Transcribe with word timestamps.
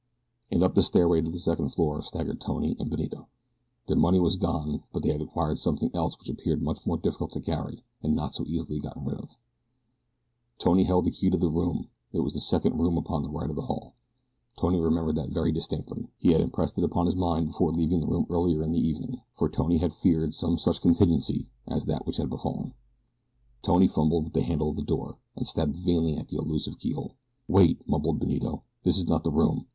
And 0.49 0.63
up 0.63 0.73
the 0.73 0.81
stairway 0.81 1.21
to 1.21 1.29
the 1.29 1.37
second 1.37 1.69
floor 1.69 2.01
staggered 2.01 2.41
Tony 2.41 2.75
and 2.79 2.89
Benito. 2.89 3.27
Their 3.85 3.97
money 3.97 4.19
was 4.19 4.35
gone; 4.35 4.81
but 4.91 5.03
they 5.03 5.09
had 5.11 5.21
acquired 5.21 5.59
something 5.59 5.91
else 5.93 6.17
which 6.17 6.27
appeared 6.27 6.63
much 6.63 6.83
more 6.87 6.97
difficult 6.97 7.33
to 7.33 7.39
carry 7.39 7.83
and 8.01 8.15
not 8.15 8.33
so 8.33 8.43
easily 8.47 8.79
gotten 8.79 9.05
rid 9.05 9.19
of. 9.19 9.37
Tony 10.57 10.85
held 10.85 11.05
the 11.05 11.11
key 11.11 11.29
to 11.29 11.37
their 11.37 11.51
room. 11.51 11.89
It 12.13 12.21
was 12.21 12.33
the 12.33 12.39
second 12.39 12.79
room 12.79 12.97
upon 12.97 13.21
the 13.21 13.29
right 13.29 13.47
of 13.51 13.55
the 13.55 13.61
hall. 13.61 13.93
Tony 14.57 14.79
remembered 14.79 15.17
that 15.17 15.29
very 15.29 15.51
distinctly. 15.51 16.07
He 16.17 16.31
had 16.31 16.41
impressed 16.41 16.79
it 16.79 16.83
upon 16.83 17.05
his 17.05 17.15
mind 17.15 17.45
before 17.45 17.71
leaving 17.71 17.99
the 17.99 18.07
room 18.07 18.25
earlier 18.27 18.63
in 18.63 18.71
the 18.71 18.79
evening, 18.79 19.21
for 19.35 19.49
Tony 19.49 19.77
had 19.77 19.93
feared 19.93 20.33
some 20.33 20.57
such 20.57 20.81
contingency 20.81 21.47
as 21.67 21.85
that 21.85 22.07
which 22.07 22.17
had 22.17 22.31
befallen. 22.31 22.73
Tony 23.61 23.85
fumbled 23.85 24.23
with 24.23 24.33
the 24.33 24.41
handle 24.41 24.71
of 24.71 24.79
a 24.79 24.81
door, 24.81 25.19
and 25.35 25.45
stabbed 25.45 25.75
vainly 25.75 26.15
at 26.17 26.31
an 26.31 26.39
elusive 26.39 26.79
keyhole. 26.79 27.17
"Wait," 27.47 27.87
mumbled 27.87 28.17
Benito. 28.19 28.63
"This 28.81 28.97
is 28.97 29.07
not 29.07 29.23
the 29.23 29.29
room. 29.29 29.67